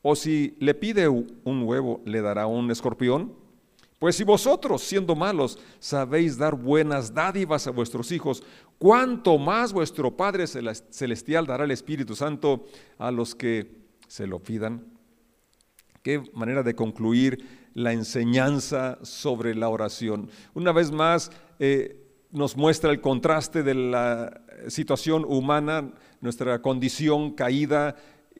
¿O 0.00 0.16
si 0.16 0.56
le 0.58 0.74
pide 0.74 1.08
un 1.08 1.62
huevo, 1.64 2.00
le 2.04 2.22
dará 2.22 2.46
un 2.46 2.70
escorpión? 2.70 3.34
Pues 4.02 4.16
si 4.16 4.24
vosotros, 4.24 4.82
siendo 4.82 5.14
malos, 5.14 5.60
sabéis 5.78 6.36
dar 6.36 6.56
buenas 6.56 7.14
dádivas 7.14 7.68
a 7.68 7.70
vuestros 7.70 8.10
hijos, 8.10 8.42
¿cuánto 8.76 9.38
más 9.38 9.72
vuestro 9.72 10.16
Padre 10.16 10.48
Celestial 10.48 11.46
dará 11.46 11.62
el 11.62 11.70
Espíritu 11.70 12.16
Santo 12.16 12.66
a 12.98 13.12
los 13.12 13.36
que 13.36 13.70
se 14.08 14.26
lo 14.26 14.40
pidan? 14.40 14.84
Qué 16.02 16.20
manera 16.34 16.64
de 16.64 16.74
concluir 16.74 17.61
la 17.74 17.92
enseñanza 17.92 18.98
sobre 19.02 19.54
la 19.54 19.68
oración. 19.68 20.28
Una 20.54 20.72
vez 20.72 20.90
más, 20.90 21.30
eh, 21.58 21.98
nos 22.30 22.56
muestra 22.56 22.90
el 22.90 23.00
contraste 23.00 23.62
de 23.62 23.74
la 23.74 24.40
situación 24.68 25.24
humana, 25.26 25.92
nuestra 26.20 26.62
condición 26.62 27.32
caída, 27.32 27.96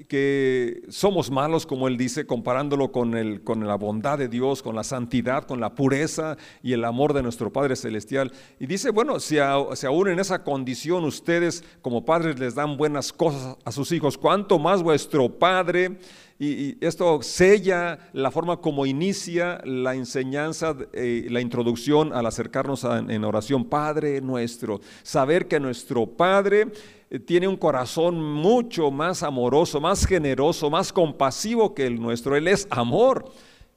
que 0.08 0.82
somos 0.88 1.30
malos, 1.30 1.66
como 1.66 1.88
él 1.88 1.96
dice, 1.96 2.26
comparándolo 2.26 2.92
con, 2.92 3.12
la 3.12 3.74
bondad 3.76 4.18
de 4.18 4.28
Dios, 4.28 4.62
con 4.62 4.74
la 4.74 4.84
santidad, 4.84 5.44
con 5.44 5.60
la 5.60 5.74
pureza 5.74 6.36
y 6.62 6.72
el 6.72 6.84
amor 6.84 7.12
de 7.12 7.22
nuestro 7.22 7.52
Padre 7.52 7.76
Celestial. 7.76 8.32
Y 8.58 8.66
dice, 8.66 8.90
bueno, 8.90 9.20
si, 9.20 9.36
si 9.74 9.86
aún 9.86 10.08
en 10.08 10.18
esa 10.18 10.42
condición 10.42 11.04
ustedes 11.04 11.64
como 11.82 12.04
padres 12.04 12.38
les 12.38 12.54
dan 12.54 12.76
buenas 12.76 13.12
cosas 13.12 13.56
a 13.64 13.72
sus 13.72 13.92
hijos, 13.92 14.18
¿cuánto 14.18 14.58
más 14.58 14.82
vuestro 14.82 15.28
Padre 15.38 15.98
y, 16.42 16.78
esto 16.80 17.22
sella 17.22 17.98
la 18.12 18.30
forma 18.30 18.56
como 18.56 18.84
inicia 18.84 19.60
la 19.64 19.94
enseñanza, 19.94 20.76
eh, 20.92 21.26
la 21.30 21.40
introducción 21.40 22.12
al 22.12 22.26
acercarnos 22.26 22.84
en 22.84 23.24
oración. 23.24 23.64
Padre 23.64 24.20
nuestro, 24.20 24.80
saber 25.02 25.46
que 25.46 25.60
nuestro 25.60 26.06
Padre 26.06 26.72
eh, 27.10 27.20
tiene 27.20 27.46
un 27.46 27.56
corazón 27.56 28.20
mucho 28.20 28.90
más 28.90 29.22
amoroso, 29.22 29.80
más 29.80 30.04
generoso, 30.04 30.68
más 30.68 30.92
compasivo 30.92 31.74
que 31.74 31.86
el 31.86 32.00
nuestro. 32.00 32.34
Él 32.34 32.48
es 32.48 32.66
amor 32.70 33.30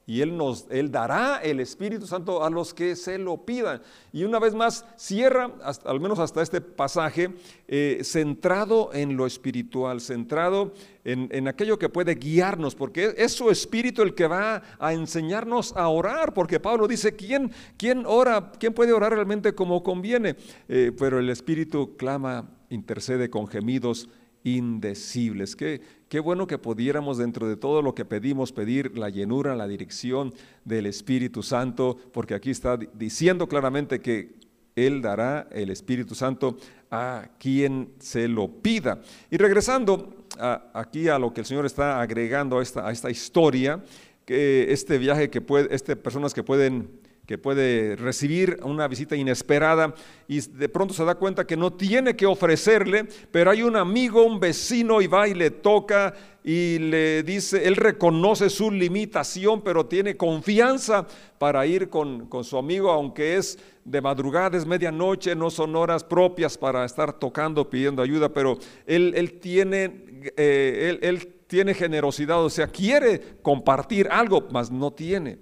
y 0.06 0.20
Él 0.20 0.36
nos 0.36 0.66
Él 0.70 0.90
dará 0.92 1.38
el 1.42 1.58
Espíritu 1.58 2.06
Santo 2.06 2.44
a 2.44 2.48
los 2.48 2.72
que 2.72 2.94
se 2.94 3.18
lo 3.18 3.44
pidan. 3.44 3.82
Y 4.12 4.22
una 4.22 4.38
vez 4.38 4.54
más, 4.54 4.84
cierra, 4.96 5.50
al 5.84 6.00
menos 6.00 6.20
hasta 6.20 6.42
este 6.42 6.60
pasaje, 6.60 7.30
eh, 7.66 8.00
centrado 8.04 8.90
en 8.94 9.16
lo 9.16 9.26
espiritual, 9.26 10.00
centrado 10.00 10.72
en, 11.04 11.46
aquello 11.46 11.78
que 11.78 11.88
puede 11.88 12.14
guiarnos, 12.14 12.74
porque 12.74 13.14
es 13.16 13.32
su 13.32 13.50
Espíritu 13.50 14.02
el 14.02 14.14
que 14.14 14.26
va 14.26 14.62
a 14.78 14.92
enseñarnos 14.92 15.72
a 15.76 15.88
orar, 15.88 16.34
porque 16.34 16.60
Pablo 16.60 16.88
dice, 16.88 17.14
¿quién, 17.14 17.52
quién 17.76 18.04
ora? 18.06 18.52
¿Quién 18.58 18.74
puede 18.74 18.92
orar 18.92 19.12
realmente 19.12 19.54
como 19.54 19.82
conviene? 19.82 20.36
Eh, 20.68 20.92
pero 20.98 21.18
el 21.18 21.30
Espíritu 21.30 21.96
clama 21.96 22.48
intercede 22.70 23.30
con 23.30 23.46
gemidos 23.46 24.08
indecibles. 24.46 25.56
Qué, 25.56 25.80
qué 26.08 26.20
bueno 26.20 26.46
que 26.46 26.56
pudiéramos 26.56 27.18
dentro 27.18 27.48
de 27.48 27.56
todo 27.56 27.82
lo 27.82 27.94
que 27.96 28.04
pedimos 28.04 28.52
pedir 28.52 28.96
la 28.96 29.10
llenura, 29.10 29.56
la 29.56 29.66
dirección 29.66 30.32
del 30.64 30.86
Espíritu 30.86 31.42
Santo, 31.42 31.98
porque 32.12 32.34
aquí 32.34 32.50
está 32.50 32.76
diciendo 32.76 33.48
claramente 33.48 34.00
que 34.00 34.36
Él 34.76 35.02
dará 35.02 35.48
el 35.50 35.70
Espíritu 35.70 36.14
Santo 36.14 36.58
a 36.92 37.28
quien 37.40 37.90
se 37.98 38.28
lo 38.28 38.48
pida. 38.48 39.00
Y 39.32 39.36
regresando 39.36 40.26
aquí 40.38 41.08
a 41.08 41.18
lo 41.18 41.34
que 41.34 41.40
el 41.40 41.46
Señor 41.46 41.66
está 41.66 42.00
agregando 42.00 42.60
a 42.60 42.62
esta, 42.62 42.86
a 42.86 42.92
esta 42.92 43.10
historia, 43.10 43.82
que 44.24 44.72
este 44.72 44.98
viaje 44.98 45.28
que 45.28 45.40
puede, 45.40 45.74
este, 45.74 45.96
personas 45.96 46.32
que 46.32 46.44
pueden 46.44 47.00
que 47.26 47.38
puede 47.38 47.96
recibir 47.96 48.58
una 48.62 48.86
visita 48.86 49.16
inesperada 49.16 49.94
y 50.28 50.40
de 50.40 50.68
pronto 50.68 50.94
se 50.94 51.04
da 51.04 51.16
cuenta 51.16 51.46
que 51.46 51.56
no 51.56 51.72
tiene 51.72 52.14
que 52.14 52.26
ofrecerle, 52.26 53.08
pero 53.32 53.50
hay 53.50 53.62
un 53.62 53.76
amigo, 53.76 54.22
un 54.24 54.38
vecino 54.38 55.02
y 55.02 55.08
va 55.08 55.26
y 55.26 55.34
le 55.34 55.50
toca 55.50 56.14
y 56.44 56.78
le 56.78 57.24
dice, 57.24 57.66
él 57.66 57.74
reconoce 57.74 58.48
su 58.48 58.70
limitación, 58.70 59.62
pero 59.62 59.86
tiene 59.86 60.16
confianza 60.16 61.04
para 61.38 61.66
ir 61.66 61.88
con, 61.88 62.28
su 62.44 62.56
amigo, 62.56 62.92
aunque 62.92 63.36
es 63.36 63.58
de 63.84 64.00
madrugada, 64.00 64.56
es 64.56 64.64
medianoche, 64.64 65.34
no 65.34 65.50
son 65.50 65.74
horas 65.74 66.04
propias 66.04 66.56
para 66.56 66.84
estar 66.84 67.12
tocando, 67.12 67.68
pidiendo 67.68 68.00
ayuda, 68.00 68.28
pero 68.28 68.58
él, 68.86 69.12
él 69.16 69.40
tiene, 69.40 70.04
eh, 70.36 70.98
él 71.02 71.35
tiene 71.46 71.74
generosidad, 71.74 72.42
o 72.44 72.50
sea, 72.50 72.66
quiere 72.66 73.38
compartir 73.42 74.08
algo, 74.10 74.46
mas 74.50 74.70
no 74.70 74.92
tiene. 74.92 75.38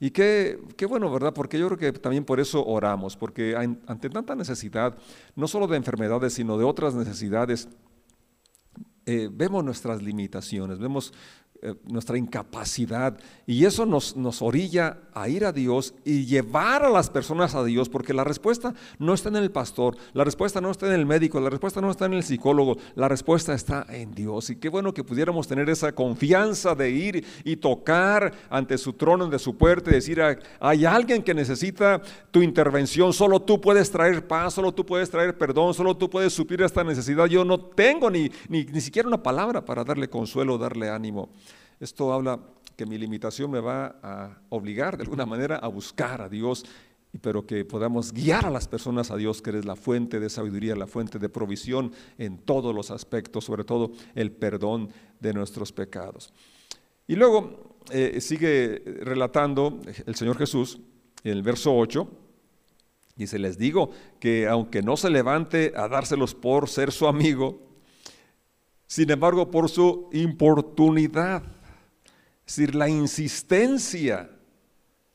Y 0.00 0.10
qué, 0.10 0.60
qué, 0.76 0.86
bueno, 0.86 1.10
¿verdad? 1.10 1.34
Porque 1.34 1.58
yo 1.58 1.66
creo 1.66 1.78
que 1.78 1.98
también 1.98 2.24
por 2.24 2.38
eso 2.38 2.64
oramos, 2.64 3.16
porque 3.16 3.56
ante 3.56 4.08
tanta 4.08 4.36
necesidad, 4.36 4.96
no 5.34 5.48
solo 5.48 5.66
de 5.66 5.76
enfermedades, 5.76 6.34
sino 6.34 6.56
de 6.56 6.64
otras 6.64 6.94
necesidades, 6.94 7.68
eh, 9.06 9.28
vemos 9.32 9.64
nuestras 9.64 10.02
limitaciones, 10.02 10.78
vemos 10.78 11.12
eh, 11.60 11.74
nuestra 11.86 12.16
incapacidad. 12.16 13.18
Y 13.44 13.64
eso 13.64 13.84
nos, 13.84 14.16
nos 14.16 14.42
orilla 14.42 14.98
a 15.12 15.28
ir 15.28 15.44
a 15.44 15.50
Dios 15.50 15.92
y 16.04 16.24
llevar 16.24 16.84
a 16.84 16.88
las 16.88 17.10
personas 17.10 17.56
a 17.56 17.64
Dios 17.64 17.88
porque 17.88 18.14
la 18.14 18.22
respuesta 18.22 18.74
no 19.00 19.12
está 19.12 19.28
en 19.28 19.34
el 19.34 19.50
pastor, 19.50 19.96
la 20.12 20.22
respuesta 20.22 20.60
no 20.60 20.70
está 20.70 20.86
en 20.86 20.92
el 20.92 21.04
médico, 21.04 21.40
la 21.40 21.50
respuesta 21.50 21.80
no 21.80 21.90
está 21.90 22.06
en 22.06 22.12
el 22.12 22.22
psicólogo, 22.22 22.76
la 22.94 23.08
respuesta 23.08 23.54
está 23.54 23.84
en 23.88 24.14
Dios. 24.14 24.50
Y 24.50 24.56
qué 24.56 24.68
bueno 24.68 24.94
que 24.94 25.02
pudiéramos 25.02 25.48
tener 25.48 25.68
esa 25.68 25.90
confianza 25.90 26.76
de 26.76 26.90
ir 26.90 27.24
y 27.42 27.56
tocar 27.56 28.32
ante 28.50 28.78
su 28.78 28.92
trono, 28.92 29.26
de 29.26 29.40
su 29.40 29.56
puerta 29.56 29.90
y 29.90 29.94
decir, 29.94 30.22
hay 30.60 30.84
alguien 30.84 31.24
que 31.24 31.34
necesita 31.34 32.00
tu 32.30 32.40
intervención, 32.40 33.12
solo 33.12 33.42
tú 33.42 33.60
puedes 33.60 33.90
traer 33.90 34.28
paz, 34.28 34.54
solo 34.54 34.70
tú 34.70 34.86
puedes 34.86 35.10
traer 35.10 35.36
perdón, 35.36 35.74
solo 35.74 35.96
tú 35.96 36.08
puedes 36.08 36.32
suplir 36.32 36.62
esta 36.62 36.84
necesidad, 36.84 37.26
yo 37.26 37.44
no 37.44 37.58
tengo 37.58 38.08
ni, 38.10 38.30
ni, 38.48 38.62
ni 38.62 38.80
siquiera 38.80 39.08
una 39.08 39.20
palabra 39.20 39.64
para 39.64 39.82
darle 39.82 40.08
consuelo, 40.08 40.56
darle 40.56 40.88
ánimo. 40.88 41.30
Esto 41.80 42.12
habla 42.12 42.40
que 42.76 42.86
mi 42.86 42.98
limitación 42.98 43.50
me 43.50 43.60
va 43.60 43.98
a 44.02 44.38
obligar 44.50 44.96
de 44.96 45.02
alguna 45.02 45.26
manera 45.26 45.56
a 45.56 45.68
buscar 45.68 46.22
a 46.22 46.28
Dios, 46.28 46.64
pero 47.20 47.46
que 47.46 47.64
podamos 47.64 48.12
guiar 48.12 48.46
a 48.46 48.50
las 48.50 48.68
personas 48.68 49.10
a 49.10 49.16
Dios, 49.16 49.42
que 49.42 49.50
eres 49.50 49.64
la 49.64 49.76
fuente 49.76 50.20
de 50.20 50.30
sabiduría, 50.30 50.76
la 50.76 50.86
fuente 50.86 51.18
de 51.18 51.28
provisión 51.28 51.92
en 52.18 52.38
todos 52.38 52.74
los 52.74 52.90
aspectos, 52.90 53.44
sobre 53.44 53.64
todo 53.64 53.92
el 54.14 54.30
perdón 54.30 54.90
de 55.18 55.32
nuestros 55.32 55.72
pecados. 55.72 56.32
Y 57.06 57.16
luego 57.16 57.78
eh, 57.90 58.20
sigue 58.20 58.82
relatando 59.02 59.80
el 60.06 60.14
Señor 60.14 60.36
Jesús 60.36 60.80
en 61.24 61.32
el 61.32 61.42
verso 61.42 61.76
8. 61.76 62.08
Dice, 63.16 63.38
les 63.38 63.58
digo 63.58 63.90
que 64.20 64.46
aunque 64.46 64.82
no 64.82 64.96
se 64.96 65.10
levante 65.10 65.72
a 65.74 65.88
dárselos 65.88 66.34
por 66.34 66.68
ser 66.68 66.92
su 66.92 67.08
amigo, 67.08 67.60
sin 68.86 69.10
embargo 69.10 69.50
por 69.50 69.68
su 69.68 70.08
importunidad 70.12 71.57
es 72.48 72.56
decir, 72.56 72.74
la 72.74 72.88
insistencia 72.88 74.30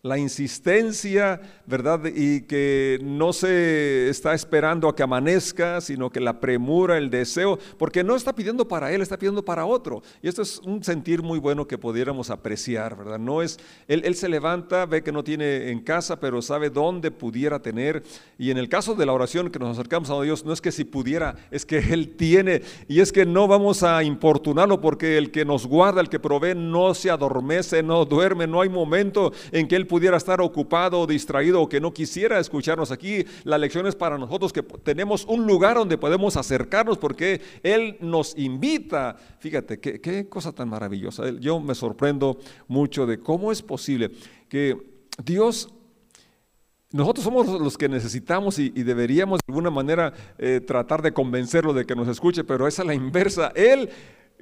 la 0.03 0.17
insistencia, 0.17 1.39
¿verdad? 1.65 2.01
Y 2.13 2.41
que 2.41 2.99
no 3.01 3.31
se 3.31 4.09
está 4.09 4.33
esperando 4.33 4.89
a 4.89 4.95
que 4.97 5.01
amanezca, 5.01 5.79
sino 5.79 6.09
que 6.09 6.19
la 6.19 6.41
premura, 6.41 6.97
el 6.97 7.09
deseo, 7.09 7.57
porque 7.77 8.03
no 8.03 8.17
está 8.17 8.35
pidiendo 8.35 8.67
para 8.67 8.91
él, 8.91 9.01
está 9.01 9.17
pidiendo 9.17 9.45
para 9.45 9.65
otro. 9.65 10.03
Y 10.21 10.27
esto 10.27 10.41
es 10.41 10.59
un 10.59 10.83
sentir 10.83 11.23
muy 11.23 11.39
bueno 11.39 11.65
que 11.65 11.77
pudiéramos 11.77 12.29
apreciar, 12.31 12.97
¿verdad? 12.97 13.17
No 13.17 13.41
es, 13.41 13.57
él, 13.87 14.01
él 14.03 14.15
se 14.15 14.27
levanta, 14.27 14.85
ve 14.85 15.03
que 15.03 15.13
no 15.13 15.23
tiene 15.23 15.71
en 15.71 15.79
casa, 15.79 16.19
pero 16.19 16.41
sabe 16.41 16.69
dónde 16.69 17.09
pudiera 17.09 17.61
tener. 17.61 18.03
Y 18.37 18.51
en 18.51 18.57
el 18.57 18.67
caso 18.67 18.95
de 18.95 19.05
la 19.05 19.13
oración 19.13 19.51
que 19.51 19.59
nos 19.59 19.77
acercamos 19.77 20.09
a 20.09 20.21
Dios, 20.21 20.43
no 20.43 20.51
es 20.51 20.59
que 20.59 20.73
si 20.73 20.83
pudiera, 20.83 21.37
es 21.49 21.65
que 21.65 21.77
Él 21.93 22.17
tiene. 22.17 22.61
Y 22.89 22.99
es 22.99 23.13
que 23.13 23.25
no 23.25 23.47
vamos 23.47 23.83
a 23.83 24.03
importunarlo 24.03 24.81
porque 24.81 25.17
el 25.17 25.31
que 25.31 25.45
nos 25.45 25.65
guarda, 25.65 26.01
el 26.01 26.09
que 26.09 26.19
provee, 26.19 26.55
no 26.55 26.93
se 26.93 27.09
adormece, 27.09 27.81
no 27.81 28.03
duerme, 28.03 28.47
no 28.47 28.59
hay 28.59 28.67
momento 28.67 29.31
en 29.53 29.65
que 29.65 29.77
Él 29.77 29.87
pudiera 29.93 30.17
estar 30.17 30.41
ocupado 30.41 31.01
o 31.01 31.05
distraído 31.05 31.61
o 31.61 31.69
que 31.69 31.79
no 31.79 31.93
quisiera 31.93 32.39
escucharnos 32.39 32.89
aquí, 32.89 33.23
la 33.43 33.59
lección 33.59 33.85
es 33.85 33.93
para 33.93 34.17
nosotros 34.17 34.51
que 34.51 34.63
tenemos 34.63 35.23
un 35.25 35.45
lugar 35.45 35.77
donde 35.77 35.99
podemos 35.99 36.35
acercarnos 36.35 36.97
porque 36.97 37.39
Él 37.61 37.97
nos 37.99 38.35
invita. 38.35 39.15
Fíjate, 39.37 39.79
qué, 39.79 40.27
cosa 40.27 40.51
tan 40.51 40.67
maravillosa. 40.67 41.29
Yo 41.39 41.59
me 41.59 41.75
sorprendo 41.75 42.39
mucho 42.67 43.05
de 43.05 43.19
cómo 43.19 43.51
es 43.51 43.61
posible 43.61 44.09
que 44.49 44.75
Dios 45.23 45.69
nosotros 46.91 47.23
somos 47.23 47.47
los 47.47 47.77
que 47.77 47.87
necesitamos 47.87 48.57
y, 48.57 48.69
deberíamos 48.69 49.41
de 49.45 49.51
alguna 49.51 49.69
manera 49.69 50.11
eh, 50.39 50.59
tratar 50.59 51.03
de 51.03 51.13
convencerlo 51.13 51.73
de 51.73 51.85
que 51.85 51.95
nos 51.95 52.07
escuche, 52.07 52.43
pero 52.43 52.67
es 52.67 52.83
la 52.83 52.95
inversa. 52.95 53.51
Él 53.55 53.89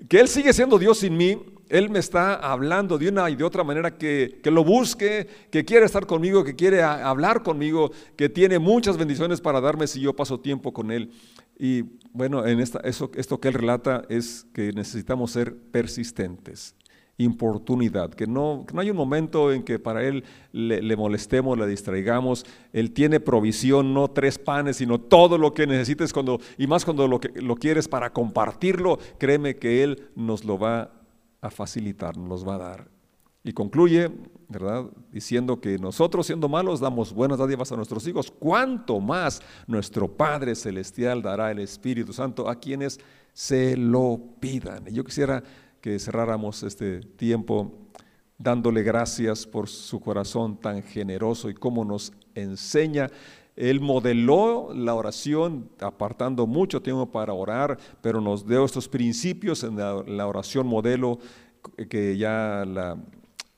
que 0.08 0.19
Él 0.19 0.27
sigue 0.27 0.54
siendo 0.54 0.80
Dios 0.80 0.99
sin 0.99 1.15
mí, 1.15 1.41
Él 1.69 1.89
me 1.89 1.99
está 1.99 2.36
hablando 2.36 2.97
de 2.97 3.10
una 3.10 3.30
y 3.30 3.36
de 3.36 3.43
otra 3.43 3.63
manera 3.63 3.97
que, 3.97 4.39
lo 4.45 4.63
busque, 4.63 5.27
que 5.51 5.63
quiere 5.65 5.86
estar 5.86 6.06
conmigo, 6.06 6.43
que 6.43 6.56
quiere 6.56 6.82
hablar 6.84 7.43
conmigo, 7.43 7.91
que 8.15 8.30
tiene 8.30 8.60
muchas 8.60 8.97
bendiciones 8.97 9.41
para 9.41 9.62
darme 9.62 9.88
si 9.88 10.01
yo 10.01 10.15
paso 10.15 10.39
tiempo 10.39 10.73
con 10.73 10.91
Él. 10.91 11.12
Y 11.58 11.84
bueno, 12.12 12.45
en 12.45 12.60
esta, 12.60 12.80
eso, 12.80 13.12
esto 13.15 13.39
que 13.39 13.49
Él 13.49 13.54
relata 13.54 14.04
es 14.10 14.47
que 14.54 14.73
necesitamos 14.73 15.32
ser 15.32 15.56
persistentes 15.56 16.75
importunidad, 17.23 18.12
que 18.12 18.27
no, 18.27 18.65
no 18.73 18.81
hay 18.81 18.89
un 18.89 18.97
momento 18.97 19.51
en 19.51 19.63
que 19.63 19.79
para 19.79 20.03
Él 20.03 20.23
le, 20.51 20.95
molestemos, 20.95 21.57
le 21.57 21.67
distraigamos. 21.67 22.45
Él 22.73 22.91
tiene 22.91 23.19
provisión, 23.19 23.93
no 23.93 24.10
tres 24.10 24.38
panes, 24.38 24.77
sino 24.77 24.99
todo 24.99 25.38
lo 25.38 25.53
que 25.53 25.67
necesites 25.67 26.13
cuando, 26.13 26.39
y 26.57 26.67
más 26.67 26.86
cuando 26.86 27.07
lo, 27.07 27.19
que, 27.19 27.29
lo 27.41 27.55
quieres 27.55 27.88
para 27.88 28.12
compartirlo, 28.12 28.99
créeme 29.17 29.55
que 29.55 29.84
Él 29.84 30.10
nos 30.15 30.45
lo 30.45 30.57
va 30.57 30.91
a 31.41 31.49
facilitar, 31.49 32.17
nos 32.17 32.47
va 32.47 32.55
a 32.55 32.60
dar. 32.60 32.88
Y 33.43 33.53
concluye, 33.53 34.12
¿verdad? 34.49 34.86
Diciendo 35.12 35.60
que 35.60 35.79
nosotros 35.79 36.27
siendo 36.27 36.47
malos 36.47 36.79
damos 36.79 37.12
buenas 37.12 37.39
dádivas 37.39 37.71
a 37.71 37.75
nuestros 37.75 38.05
hijos, 38.07 38.31
cuánto 38.31 38.99
más 38.99 39.41
nuestro 39.65 40.07
Padre 40.07 40.53
Celestial 40.53 41.23
dará 41.23 41.49
el 41.49 41.60
Espíritu 41.60 42.13
Santo 42.13 42.47
a 42.47 42.55
quienes 42.55 42.99
se 43.34 43.75
lo 43.77 44.19
pidan. 44.39 44.84
Y 44.88 44.93
yo 44.93 45.03
quisiera 45.03 45.43
que 45.81 45.97
cerráramos 45.99 46.63
este 46.63 47.01
tiempo 47.01 47.71
dándole 48.37 48.83
gracias 48.83 49.45
por 49.45 49.67
su 49.67 49.99
corazón 49.99 50.57
tan 50.57 50.81
generoso 50.83 51.49
y 51.49 51.53
cómo 51.53 51.83
nos 51.83 52.13
enseña. 52.35 53.09
Él 53.55 53.81
modeló 53.81 54.69
la 54.73 54.95
oración 54.95 55.69
apartando 55.79 56.47
mucho 56.47 56.81
tiempo 56.81 57.11
para 57.11 57.33
orar, 57.33 57.77
pero 58.01 58.21
nos 58.21 58.47
dio 58.47 58.63
estos 58.63 58.87
principios 58.87 59.63
en 59.63 59.75
la, 59.77 60.27
oración 60.27 60.65
modelo 60.65 61.19
que 61.89 62.17
ya 62.17 62.63
la 62.65 62.97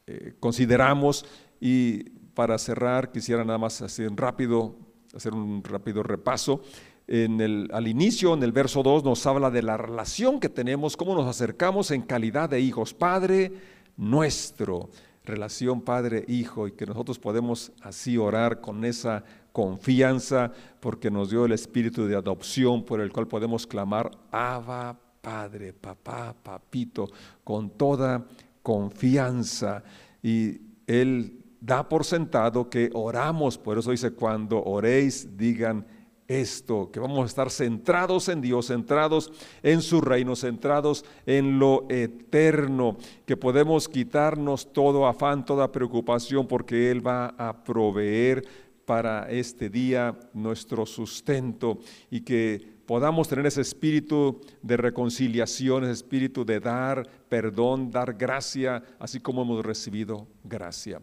eh, 0.08 0.34
consideramos. 0.40 1.26
Y 1.62 2.10
para 2.34 2.58
cerrar, 2.58 3.12
quisiera 3.12 3.46
nada 3.46 3.60
más 3.60 3.82
hacer 3.82 4.12
rápido, 4.16 4.76
hacer 5.14 5.34
un 5.34 5.64
rápido 5.64 6.04
repaso 6.04 6.62
en 7.08 7.42
el, 7.42 7.70
al 7.74 7.88
inicio, 7.88 8.34
en 8.34 8.44
el 8.44 8.52
verso 8.52 8.82
2, 8.84 9.04
nos 9.04 9.26
habla 9.26 9.52
de 9.52 9.62
la 9.62 9.78
relación 9.78 10.40
que 10.40 10.50
tenemos, 10.50 10.96
cómo 10.96 11.16
nos 11.16 11.28
acercamos 11.28 11.92
en 11.92 12.02
calidad 12.02 12.50
de 12.50 12.62
hijos. 12.62 12.94
Padre 12.94 13.52
nuestro, 13.98 14.90
relación 15.26 15.82
Padre-Hijo, 15.82 16.68
y 16.68 16.72
que 16.72 16.86
nosotros 16.86 17.20
podemos 17.20 17.72
así 17.82 18.18
orar 18.18 18.62
con 18.62 18.86
esa 18.86 19.24
confianza, 19.52 20.52
porque 20.80 21.12
nos 21.12 21.30
dio 21.30 21.46
el 21.46 21.52
espíritu 21.52 22.06
de 22.06 22.16
adopción 22.16 22.84
por 22.84 23.00
el 23.02 23.12
cual 23.12 23.28
podemos 23.28 23.68
clamar, 23.68 24.12
Abba, 24.32 24.98
Padre, 25.22 25.74
papá, 25.74 26.36
papito, 26.42 27.10
con 27.44 27.70
toda 27.70 28.26
confianza. 28.62 29.84
Y 30.22 30.60
Él 30.88 31.40
da 31.62 31.88
por 31.88 32.04
sentado 32.04 32.70
que 32.70 32.90
oramos, 32.94 33.58
por 33.58 33.78
eso 33.78 33.92
dice, 33.92 34.12
cuando 34.12 34.62
oréis, 34.64 35.38
digan, 35.38 35.86
esto, 36.28 36.90
que 36.92 37.00
vamos 37.00 37.24
a 37.24 37.26
estar 37.26 37.50
centrados 37.50 38.30
en 38.30 38.42
Dios, 38.42 38.68
centrados 38.68 39.32
en 39.62 39.82
su 39.82 40.02
reino, 40.02 40.36
centrados 40.36 41.06
en 41.26 41.60
lo 41.60 41.86
eterno, 41.90 42.98
que 43.26 43.38
podemos 43.38 43.90
quitarnos 43.90 44.72
todo 44.72 45.08
afán, 45.08 45.46
toda 45.46 45.72
preocupación, 45.72 46.48
porque 46.48 46.92
Él 46.92 47.06
va 47.06 47.28
a 47.38 47.64
proveer 47.64 48.44
para 48.86 49.30
este 49.30 49.70
día 49.70 50.18
nuestro 50.34 50.86
sustento 50.86 51.80
y 52.10 52.22
que 52.22 52.74
podamos 52.86 53.30
tener 53.30 53.46
ese 53.46 53.62
espíritu 53.62 54.42
de 54.62 54.78
reconciliación, 54.78 55.84
ese 55.84 55.94
espíritu 55.94 56.44
de 56.44 56.60
dar 56.60 57.08
perdón, 57.30 57.90
dar 57.90 58.14
gracia, 58.14 58.84
así 59.00 59.20
como 59.20 59.42
hemos 59.44 59.66
recibido 59.66 60.28
gracia. 60.44 61.02